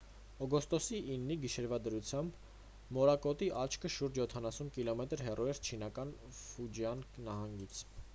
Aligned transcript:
օգոստոսի 0.43 0.99
9-ի 1.09 1.35
գիշերվա 1.41 1.77
դրությամբ 1.87 2.39
մորակոտի 2.97 3.49
աչքը 3.65 3.91
շուրջ 3.97 4.17
յոթանասուն 4.21 4.73
կիլոմետր 4.79 5.23
հեռու 5.27 5.47
էր 5.53 5.61
չինական 5.69 6.15
ֆուջիան 6.39 7.05
նահանգից 7.29 7.83